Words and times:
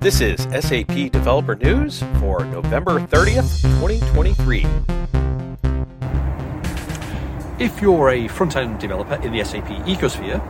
This 0.00 0.22
is 0.22 0.40
SAP 0.64 1.12
Developer 1.12 1.54
News 1.56 2.02
for 2.20 2.42
November 2.46 3.00
30th, 3.00 3.60
2023. 3.82 4.64
If 7.58 7.82
you're 7.82 8.08
a 8.08 8.26
front 8.28 8.56
end 8.56 8.78
developer 8.78 9.16
in 9.16 9.34
the 9.34 9.44
SAP 9.44 9.66
ecosphere, 9.84 10.40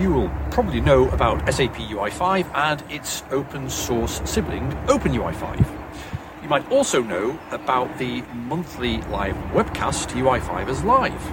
you 0.00 0.10
will 0.14 0.30
probably 0.50 0.80
know 0.80 1.10
about 1.10 1.40
SAP 1.52 1.74
UI5 1.74 2.50
and 2.54 2.82
its 2.90 3.22
open 3.30 3.68
source 3.68 4.22
sibling 4.24 4.70
OpenUI5. 4.86 5.58
You 6.42 6.48
might 6.48 6.66
also 6.70 7.02
know 7.02 7.38
about 7.50 7.98
the 7.98 8.22
monthly 8.32 9.02
live 9.12 9.36
webcast 9.52 10.08
UI5ers 10.18 10.84
live. 10.84 11.32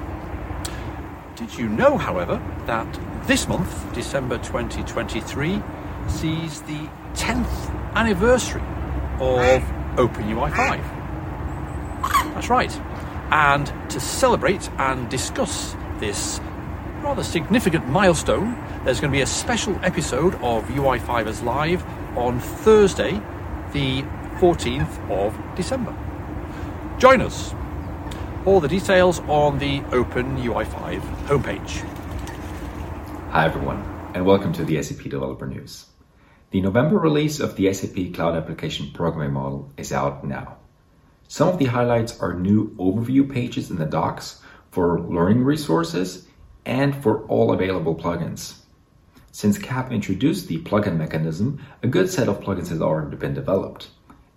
Did 1.37 1.57
you 1.57 1.69
know, 1.69 1.97
however, 1.97 2.41
that 2.65 2.99
this 3.25 3.47
month, 3.47 3.93
December 3.93 4.37
2023, 4.39 5.63
sees 6.09 6.61
the 6.63 6.89
10th 7.17 7.95
anniversary 7.95 8.61
of 9.19 9.63
OpenUI5? 9.97 10.81
That's 12.33 12.49
right. 12.49 12.71
And 13.31 13.67
to 13.89 13.99
celebrate 13.99 14.69
and 14.77 15.09
discuss 15.09 15.75
this 15.99 16.39
rather 17.01 17.23
significant 17.23 17.87
milestone, 17.87 18.55
there's 18.85 18.99
going 18.99 19.11
to 19.11 19.17
be 19.17 19.21
a 19.21 19.27
special 19.27 19.77
episode 19.83 20.35
of 20.35 20.63
UI5ers 20.65 21.43
Live 21.43 21.83
on 22.15 22.39
Thursday, 22.39 23.13
the 23.73 24.03
14th 24.39 25.09
of 25.09 25.35
December. 25.55 25.95
Join 26.99 27.21
us. 27.21 27.53
All 28.45 28.59
the 28.59 28.67
details 28.67 29.19
on 29.21 29.57
the 29.59 29.81
Open 29.91 30.37
UI5 30.37 31.01
homepage. 31.25 31.81
Hi, 33.31 33.45
everyone, 33.45 33.83
and 34.13 34.25
welcome 34.25 34.53
to 34.53 34.63
the 34.63 34.81
SAP 34.81 35.09
Developer 35.09 35.47
News. 35.47 35.85
The 36.49 36.61
November 36.61 36.97
release 36.97 37.41
of 37.41 37.57
the 37.57 37.73
SAP 37.73 38.13
Cloud 38.13 38.37
Application 38.37 38.91
Programming 38.93 39.33
Model 39.33 39.69
is 39.75 39.91
out 39.91 40.23
now. 40.23 40.55
Some 41.27 41.49
of 41.49 41.57
the 41.59 41.65
highlights 41.65 42.21
are 42.21 42.33
new 42.33 42.73
overview 42.77 43.29
pages 43.29 43.69
in 43.69 43.75
the 43.75 43.85
docs 43.85 44.41
for 44.71 45.01
learning 45.01 45.43
resources 45.43 46.25
and 46.65 46.95
for 47.03 47.25
all 47.25 47.51
available 47.51 47.95
plugins. 47.95 48.59
Since 49.33 49.57
CAP 49.57 49.91
introduced 49.91 50.47
the 50.47 50.59
plugin 50.59 50.95
mechanism, 50.95 51.59
a 51.83 51.87
good 51.87 52.09
set 52.09 52.29
of 52.29 52.39
plugins 52.39 52.69
has 52.69 52.81
already 52.81 53.17
been 53.17 53.33
developed. 53.33 53.89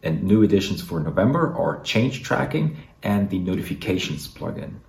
And 0.03 0.25
new 0.25 0.43
additions 0.43 0.83
for 0.83 0.99
November 0.99 1.55
are 1.55 1.81
change 1.83 2.25
tracking 2.25 2.77
and 3.05 3.31
the 3.31 3.39
notifications 3.39 4.27
plugin. 4.27 4.81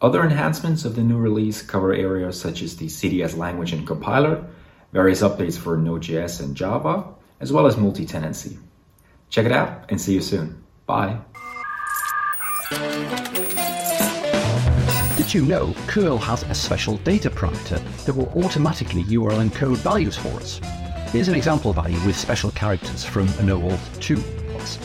Other 0.00 0.22
enhancements 0.22 0.86
of 0.86 0.96
the 0.96 1.02
new 1.02 1.18
release 1.18 1.60
cover 1.60 1.92
areas 1.92 2.40
such 2.40 2.62
as 2.62 2.78
the 2.78 2.86
CDS 2.86 3.36
language 3.36 3.74
and 3.74 3.86
compiler, 3.86 4.46
various 4.94 5.22
updates 5.22 5.58
for 5.58 5.76
Node.js 5.76 6.40
and 6.40 6.56
Java, 6.56 7.04
as 7.40 7.52
well 7.52 7.66
as 7.66 7.76
multi-tenancy. 7.76 8.56
Check 9.28 9.44
it 9.44 9.50
out 9.50 9.90
and 9.90 10.00
see 10.00 10.14
you 10.14 10.20
soon. 10.20 10.62
Bye. 10.86 11.18
Did 15.16 15.34
you 15.34 15.44
know 15.46 15.74
curl 15.88 16.16
has 16.18 16.44
a 16.44 16.54
special 16.54 16.98
data 16.98 17.28
parameter 17.28 17.82
that 18.04 18.14
will 18.14 18.28
automatically 18.44 19.02
URL 19.04 19.50
encode 19.50 19.78
values 19.78 20.16
for 20.16 20.28
us? 20.28 20.60
Here's 21.10 21.26
an 21.26 21.34
example 21.34 21.72
value 21.72 21.98
with 22.06 22.16
special 22.16 22.52
characters 22.52 23.04
from 23.04 23.26
an 23.40 23.48
OAuth 23.48 24.00
2 24.00 24.16
class. 24.16 24.78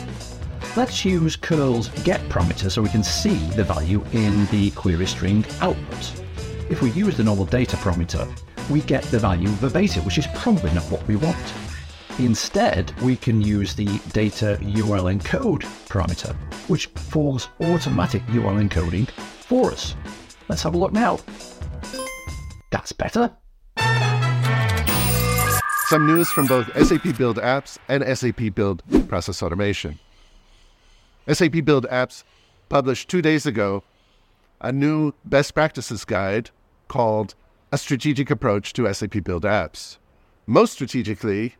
Let's 0.76 1.04
use 1.04 1.36
curl's 1.36 1.88
get 2.02 2.20
parameter 2.22 2.68
so 2.68 2.82
we 2.82 2.88
can 2.88 3.04
see 3.04 3.36
the 3.50 3.62
value 3.62 4.04
in 4.12 4.46
the 4.46 4.72
query 4.72 5.06
string 5.06 5.44
output. 5.60 6.24
If 6.68 6.82
we 6.82 6.90
use 6.90 7.16
the 7.16 7.24
normal 7.24 7.44
data 7.44 7.76
parameter, 7.76 8.28
we 8.70 8.80
get 8.82 9.02
the 9.04 9.18
value 9.18 9.48
of 9.48 9.62
a 9.64 9.68
verbatim, 9.68 10.04
which 10.04 10.18
is 10.18 10.26
probably 10.34 10.72
not 10.72 10.84
what 10.84 11.06
we 11.08 11.16
want. 11.16 11.54
Instead, 12.18 12.92
we 13.00 13.16
can 13.16 13.40
use 13.40 13.74
the 13.74 13.86
data 14.12 14.58
URL 14.60 15.18
encode 15.18 15.62
parameter, 15.88 16.34
which 16.68 16.92
performs 16.94 17.48
automatic 17.60 18.22
URL 18.26 18.68
encoding 18.68 19.08
for 19.08 19.72
us. 19.72 19.96
Let's 20.48 20.62
have 20.62 20.74
a 20.74 20.78
look 20.78 20.92
now. 20.92 21.18
That's 22.70 22.92
better. 22.92 23.32
Some 25.88 26.06
news 26.06 26.30
from 26.30 26.46
both 26.46 26.66
SAP 26.86 27.16
Build 27.18 27.38
Apps 27.38 27.78
and 27.88 28.04
SAP 28.16 28.54
Build 28.54 28.82
Process 29.08 29.42
Automation. 29.42 29.98
SAP 31.26 31.64
Build 31.64 31.86
Apps 31.90 32.22
published 32.68 33.08
two 33.08 33.20
days 33.20 33.44
ago 33.46 33.82
a 34.60 34.70
new 34.70 35.12
best 35.24 35.54
practices 35.54 36.04
guide 36.04 36.50
called 36.86 37.34
A 37.72 37.78
Strategic 37.78 38.32
Approach 38.32 38.72
to 38.72 38.92
SAP 38.92 39.22
Build 39.22 39.44
Apps. 39.44 39.98
Most 40.44 40.72
strategically, 40.72 41.54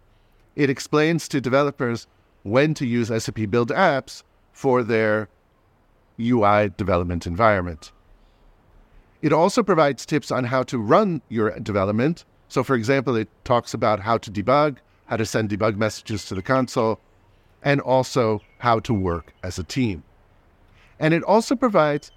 it 0.56 0.69
explains 0.69 1.28
to 1.28 1.41
developers 1.41 2.09
when 2.43 2.75
to 2.75 2.84
use 2.84 3.12
SAP 3.16 3.48
Build 3.48 3.69
Apps 3.69 4.25
for 4.50 4.82
their 4.82 5.28
UI 6.19 6.72
development 6.76 7.28
environment. 7.28 7.93
It 9.22 9.32
also 9.32 9.62
provides 9.62 10.04
tips 10.04 10.32
on 10.32 10.43
how 10.43 10.65
to 10.65 10.78
run 10.78 11.22
your 11.28 11.56
development. 11.60 12.25
So, 12.48 12.65
for 12.65 12.75
example, 12.75 13.15
it 13.15 13.28
talks 13.44 13.72
about 13.72 14.00
how 14.00 14.19
to 14.19 14.32
debug, 14.32 14.78
how 15.06 15.16
to 15.16 15.25
send 15.25 15.48
debug 15.48 15.77
messages 15.77 16.25
to 16.25 16.34
the 16.34 16.42
console, 16.42 16.98
and 17.62 17.81
also 17.81 18.41
how 18.59 18.81
to 18.81 18.92
work 18.92 19.32
as 19.44 19.60
a 19.60 19.62
team. 19.62 20.03
And 20.98 21.15
it 21.15 21.22
also 21.22 21.54
provides 21.54 22.10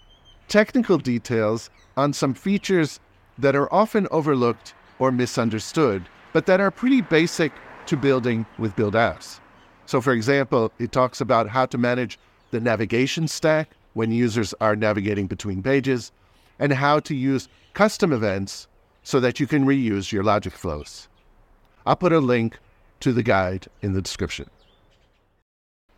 technical 0.47 0.97
details 0.97 1.69
on 1.95 2.11
some 2.11 2.33
features 2.33 2.99
that 3.37 3.55
are 3.55 3.71
often 3.73 4.07
overlooked 4.11 4.73
or 4.99 5.11
misunderstood, 5.11 6.03
but 6.31 6.45
that 6.45 6.59
are 6.59 6.71
pretty 6.71 7.01
basic 7.01 7.51
to 7.85 7.97
building 7.97 8.45
with 8.57 8.75
build 8.75 8.93
apps. 8.93 9.39
So, 9.85 10.01
for 10.01 10.13
example, 10.13 10.71
it 10.79 10.91
talks 10.91 11.19
about 11.19 11.49
how 11.49 11.65
to 11.67 11.77
manage 11.77 12.17
the 12.51 12.59
navigation 12.59 13.27
stack 13.27 13.71
when 13.93 14.11
users 14.11 14.53
are 14.61 14.75
navigating 14.75 15.27
between 15.27 15.61
pages, 15.61 16.11
and 16.59 16.71
how 16.73 16.99
to 16.99 17.15
use 17.15 17.47
custom 17.73 18.13
events 18.13 18.67
so 19.03 19.19
that 19.19 19.39
you 19.39 19.47
can 19.47 19.65
reuse 19.65 20.11
your 20.11 20.23
logic 20.23 20.53
flows. 20.53 21.07
I'll 21.85 21.95
put 21.95 22.13
a 22.13 22.19
link 22.19 22.59
to 23.01 23.11
the 23.11 23.23
guide 23.23 23.67
in 23.81 23.93
the 23.93 24.01
description. 24.01 24.49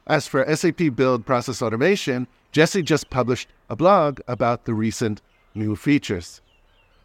As 0.07 0.28
for 0.28 0.56
SAP 0.56 0.95
Build 0.95 1.25
Process 1.25 1.62
Automation, 1.62 2.28
Jesse 2.51 2.81
just 2.81 3.09
published 3.09 3.50
a 3.69 3.75
blog 3.75 4.19
about 4.28 4.66
the 4.66 4.74
recent 4.74 5.22
new 5.53 5.75
features. 5.75 6.41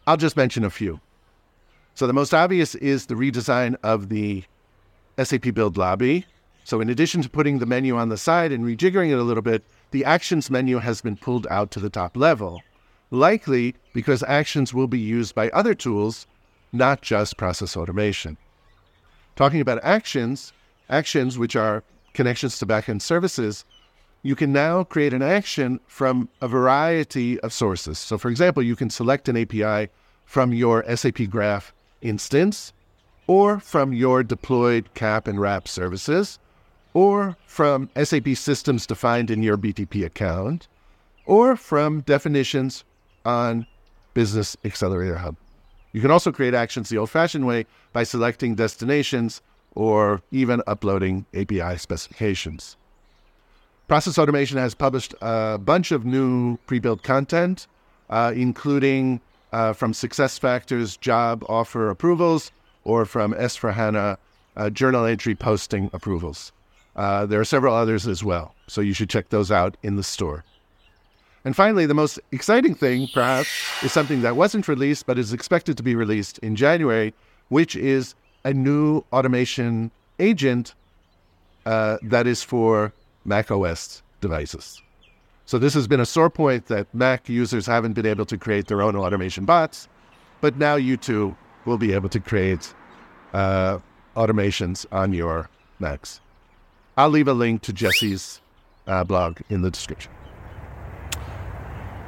I'll 0.07 0.17
just 0.17 0.37
mention 0.37 0.63
a 0.63 0.69
few. 0.69 0.99
So, 1.93 2.07
the 2.07 2.13
most 2.13 2.33
obvious 2.33 2.75
is 2.75 3.05
the 3.05 3.15
redesign 3.15 3.75
of 3.83 4.09
the 4.09 4.43
SAP 5.21 5.53
Build 5.53 5.77
lobby. 5.77 6.25
So, 6.63 6.79
in 6.81 6.89
addition 6.89 7.21
to 7.21 7.29
putting 7.29 7.59
the 7.59 7.65
menu 7.65 7.97
on 7.97 8.09
the 8.09 8.17
side 8.17 8.51
and 8.51 8.63
rejiggering 8.63 9.11
it 9.11 9.19
a 9.19 9.23
little 9.23 9.43
bit, 9.43 9.63
the 9.91 10.05
Actions 10.05 10.49
menu 10.49 10.77
has 10.77 11.01
been 11.01 11.17
pulled 11.17 11.45
out 11.47 11.69
to 11.71 11.79
the 11.79 11.89
top 11.89 12.15
level, 12.15 12.61
likely 13.09 13.75
because 13.93 14.23
Actions 14.23 14.73
will 14.73 14.87
be 14.87 14.99
used 14.99 15.35
by 15.35 15.49
other 15.49 15.73
tools, 15.73 16.27
not 16.71 17.01
just 17.01 17.37
process 17.37 17.75
automation. 17.75 18.37
Talking 19.35 19.61
about 19.61 19.83
Actions, 19.83 20.53
Actions, 20.89 21.37
which 21.37 21.55
are 21.55 21.83
connections 22.13 22.57
to 22.59 22.65
backend 22.65 23.01
services, 23.01 23.65
you 24.23 24.35
can 24.35 24.53
now 24.53 24.83
create 24.83 25.13
an 25.13 25.21
action 25.21 25.79
from 25.87 26.29
a 26.41 26.47
variety 26.47 27.39
of 27.39 27.51
sources. 27.51 27.97
So, 27.97 28.17
for 28.17 28.29
example, 28.29 28.61
you 28.61 28.75
can 28.75 28.89
select 28.89 29.27
an 29.27 29.37
API 29.37 29.89
from 30.25 30.53
your 30.53 30.83
SAP 30.95 31.29
Graph 31.29 31.73
instance, 32.01 32.73
or 33.27 33.59
from 33.59 33.93
your 33.93 34.23
deployed 34.23 34.93
CAP 34.93 35.27
and 35.27 35.39
RAP 35.39 35.67
services, 35.67 36.39
or 36.93 37.37
from 37.45 37.89
SAP 38.01 38.29
systems 38.35 38.85
defined 38.85 39.31
in 39.31 39.43
your 39.43 39.57
BTP 39.57 40.05
account, 40.05 40.67
or 41.25 41.55
from 41.55 42.01
definitions 42.01 42.83
on 43.25 43.65
Business 44.13 44.57
Accelerator 44.65 45.17
Hub. 45.17 45.35
You 45.93 46.01
can 46.01 46.11
also 46.11 46.31
create 46.31 46.53
actions 46.53 46.89
the 46.89 46.97
old 46.97 47.09
fashioned 47.09 47.45
way 47.45 47.65
by 47.93 48.03
selecting 48.03 48.55
destinations 48.55 49.41
or 49.73 50.21
even 50.31 50.61
uploading 50.67 51.25
API 51.33 51.77
specifications. 51.77 52.77
Process 53.91 54.17
Automation 54.17 54.57
has 54.57 54.73
published 54.73 55.13
a 55.19 55.57
bunch 55.57 55.91
of 55.91 56.05
new 56.05 56.55
pre 56.65 56.79
built 56.79 57.03
content, 57.03 57.67
uh, 58.09 58.31
including 58.33 59.19
uh, 59.51 59.73
from 59.73 59.91
SuccessFactors 59.91 60.97
job 60.97 61.43
offer 61.49 61.89
approvals 61.89 62.53
or 62.85 63.03
from 63.03 63.33
S4HANA 63.33 64.15
uh, 64.55 64.69
journal 64.69 65.03
entry 65.03 65.35
posting 65.35 65.89
approvals. 65.91 66.53
Uh, 66.95 67.25
there 67.25 67.41
are 67.41 67.43
several 67.43 67.75
others 67.75 68.07
as 68.07 68.23
well, 68.23 68.55
so 68.65 68.79
you 68.79 68.93
should 68.93 69.09
check 69.09 69.27
those 69.27 69.51
out 69.51 69.75
in 69.83 69.97
the 69.97 70.03
store. 70.03 70.45
And 71.43 71.53
finally, 71.53 71.85
the 71.85 71.93
most 71.93 72.17
exciting 72.31 72.75
thing, 72.75 73.09
perhaps, 73.13 73.49
is 73.83 73.91
something 73.91 74.21
that 74.21 74.37
wasn't 74.37 74.69
released 74.69 75.05
but 75.05 75.19
is 75.19 75.33
expected 75.33 75.75
to 75.75 75.83
be 75.83 75.95
released 75.95 76.37
in 76.37 76.55
January, 76.55 77.13
which 77.49 77.75
is 77.75 78.15
a 78.45 78.53
new 78.53 79.03
automation 79.11 79.91
agent 80.17 80.75
uh, 81.65 81.97
that 82.03 82.25
is 82.25 82.41
for 82.41 82.93
Mac 83.25 83.51
OS 83.51 84.03
devices. 84.19 84.81
So 85.45 85.57
this 85.59 85.73
has 85.73 85.87
been 85.87 85.99
a 85.99 86.05
sore 86.05 86.29
point 86.29 86.67
that 86.67 86.87
Mac 86.93 87.27
users 87.27 87.65
haven't 87.65 87.93
been 87.93 88.05
able 88.05 88.25
to 88.25 88.37
create 88.37 88.67
their 88.67 88.81
own 88.81 88.95
automation 88.95 89.45
bots, 89.45 89.87
but 90.39 90.57
now 90.57 90.75
you 90.75 90.97
too 90.97 91.35
will 91.65 91.77
be 91.77 91.93
able 91.93 92.09
to 92.09 92.19
create 92.19 92.73
uh, 93.33 93.79
automations 94.15 94.85
on 94.91 95.13
your 95.13 95.49
Macs. 95.79 96.21
I'll 96.97 97.09
leave 97.09 97.27
a 97.27 97.33
link 97.33 97.61
to 97.63 97.73
Jesse's 97.73 98.41
uh, 98.87 99.03
blog 99.03 99.39
in 99.49 99.61
the 99.61 99.71
description. 99.71 100.11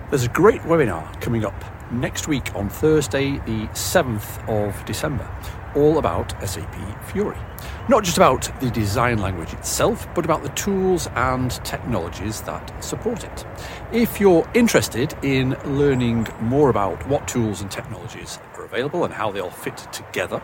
There's 0.09 0.25
a 0.25 0.29
great 0.29 0.61
webinar 0.61 1.19
coming 1.21 1.43
up 1.43 1.72
next 1.91 2.27
week 2.27 2.55
on 2.55 2.69
Thursday, 2.69 3.37
the 3.39 3.67
7th 3.73 4.47
of 4.47 4.85
December, 4.85 5.29
all 5.75 5.97
about 5.97 6.31
SAP 6.47 6.75
Fiori. 7.05 7.37
Not 7.89 8.03
just 8.03 8.17
about 8.17 8.49
the 8.59 8.69
design 8.71 9.17
language 9.17 9.53
itself, 9.53 10.07
but 10.13 10.25
about 10.25 10.43
the 10.43 10.49
tools 10.49 11.07
and 11.15 11.51
technologies 11.65 12.41
that 12.41 12.83
support 12.83 13.23
it. 13.23 13.45
If 13.91 14.19
you're 14.19 14.49
interested 14.53 15.13
in 15.21 15.57
learning 15.65 16.27
more 16.41 16.69
about 16.69 17.07
what 17.07 17.27
tools 17.27 17.61
and 17.61 17.69
technologies 17.69 18.39
are 18.55 18.65
available 18.65 19.03
and 19.03 19.13
how 19.13 19.31
they 19.31 19.39
all 19.39 19.49
fit 19.49 19.77
together, 19.91 20.41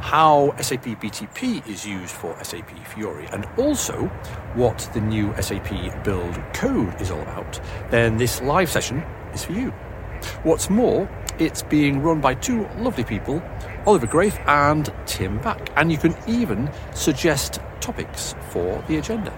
how 0.00 0.54
SAP 0.58 0.84
BTP 0.84 1.66
is 1.68 1.86
used 1.86 2.14
for 2.14 2.36
SAP 2.42 2.70
Fiori, 2.88 3.26
and 3.26 3.46
also 3.58 4.06
what 4.54 4.88
the 4.94 5.00
new 5.00 5.32
SAP 5.40 6.02
Build 6.02 6.34
code 6.54 7.00
is 7.00 7.10
all 7.10 7.20
about, 7.20 7.60
then 7.90 8.16
this 8.16 8.40
live 8.40 8.70
session 8.70 9.04
is 9.34 9.44
for 9.44 9.52
you. 9.52 9.72
What's 10.42 10.70
more, 10.70 11.08
it's 11.38 11.62
being 11.62 12.02
run 12.02 12.20
by 12.20 12.34
two 12.34 12.66
lovely 12.78 13.04
people, 13.04 13.42
Oliver 13.86 14.06
Grafe 14.06 14.38
and 14.46 14.92
Tim 15.06 15.38
Back, 15.38 15.70
and 15.76 15.90
you 15.90 15.98
can 15.98 16.14
even 16.26 16.70
suggest 16.94 17.60
topics 17.80 18.34
for 18.50 18.84
the 18.88 18.96
agenda. 18.96 19.30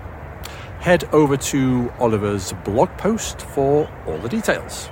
Head 0.80 1.04
over 1.12 1.36
to 1.36 1.92
Oliver's 1.98 2.52
blog 2.64 2.88
post 2.98 3.42
for 3.42 3.88
all 4.06 4.18
the 4.18 4.28
details. 4.28 4.88